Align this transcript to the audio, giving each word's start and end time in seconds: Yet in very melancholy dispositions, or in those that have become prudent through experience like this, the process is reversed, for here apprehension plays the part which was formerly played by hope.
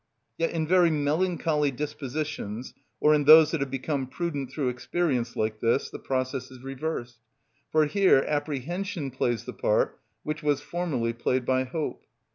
Yet 0.35 0.49
in 0.49 0.65
very 0.65 0.89
melancholy 0.89 1.69
dispositions, 1.69 2.73
or 2.99 3.13
in 3.13 3.25
those 3.25 3.51
that 3.51 3.59
have 3.61 3.69
become 3.69 4.07
prudent 4.07 4.49
through 4.49 4.69
experience 4.69 5.35
like 5.35 5.59
this, 5.59 5.91
the 5.91 5.99
process 5.99 6.49
is 6.49 6.63
reversed, 6.63 7.19
for 7.71 7.85
here 7.85 8.25
apprehension 8.27 9.11
plays 9.11 9.45
the 9.45 9.53
part 9.53 9.99
which 10.23 10.41
was 10.41 10.59
formerly 10.59 11.13
played 11.13 11.45
by 11.45 11.65
hope. 11.65 12.03